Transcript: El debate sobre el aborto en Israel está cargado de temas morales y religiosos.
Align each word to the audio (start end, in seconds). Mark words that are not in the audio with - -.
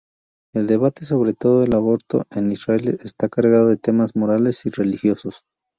El 0.55 0.65
debate 0.65 1.05
sobre 1.05 1.35
el 1.43 1.73
aborto 1.75 2.25
en 2.31 2.51
Israel 2.51 2.97
está 3.03 3.29
cargado 3.29 3.67
de 3.69 3.77
temas 3.77 4.15
morales 4.15 4.65
y 4.65 4.71
religiosos. 4.71 5.43